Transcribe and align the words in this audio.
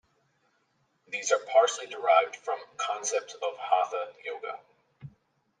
These 1.09 1.31
are 1.31 1.37
partially 1.53 1.85
derived 1.85 2.35
from 2.37 2.57
concepts 2.77 3.35
of 3.35 3.55
Hatha 3.55 4.11
yoga. 4.25 4.57